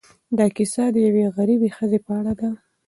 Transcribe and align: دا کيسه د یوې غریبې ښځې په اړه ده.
دا 0.37 0.45
کيسه 0.55 0.83
د 0.93 0.95
یوې 1.07 1.25
غریبې 1.37 1.69
ښځې 1.77 1.99
په 2.05 2.11
اړه 2.19 2.33
ده. 2.39 2.49